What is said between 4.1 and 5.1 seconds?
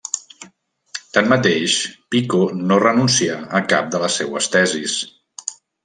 seues tesis.